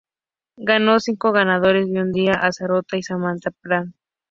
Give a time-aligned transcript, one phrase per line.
[0.57, 3.91] Ganó cinco ganadores de un día a Saratoga y Santa Anita Park.